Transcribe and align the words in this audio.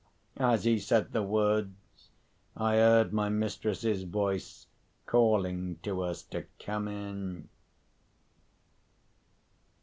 As 0.39 0.63
he 0.63 0.79
said 0.79 1.11
the 1.11 1.21
words 1.21 2.09
I 2.57 2.77
heard 2.77 3.13
my 3.13 3.29
mistress's 3.29 4.01
voice 4.01 4.65
calling 5.05 5.75
to 5.83 6.01
us 6.01 6.23
to 6.23 6.47
come 6.57 6.87
in. 6.87 7.49